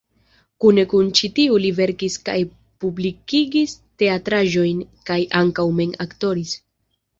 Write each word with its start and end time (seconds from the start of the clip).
Kune 0.63 0.83
kun 0.93 1.11
ĉi 1.19 1.29
tiu 1.39 1.59
li 1.65 1.71
verkis 1.79 2.15
kaj 2.29 2.37
publikigis 2.85 3.77
teatraĵojn 4.05 4.83
kaj 5.13 5.21
ankaŭ 5.45 5.69
mem 5.81 5.97
aktoris. 6.11 6.59